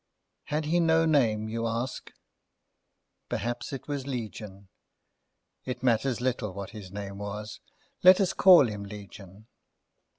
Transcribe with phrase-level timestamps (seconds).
[0.45, 2.11] Had he no name, you ask?
[3.29, 4.67] Perhaps it was Legion.
[5.63, 7.59] It matters little what his name was.
[8.01, 9.45] Let us call him Legion.